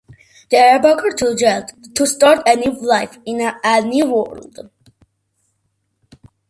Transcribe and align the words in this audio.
They 0.49 0.73
embark 0.73 1.15
to 1.19 1.35
Jadd 1.35 1.73
to 1.93 2.07
start 2.07 2.41
a 2.47 2.55
new 2.55 2.71
life 2.71 3.19
in 3.23 3.39
a 3.63 3.81
new 3.81 4.07
world. 4.07 4.71